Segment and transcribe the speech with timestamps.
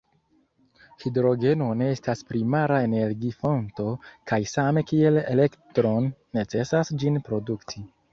[1.01, 3.85] Hidrogeno ne estas primara energi-fonto,
[4.31, 7.85] kaj same kiel elektron, necesas ĝin produkti.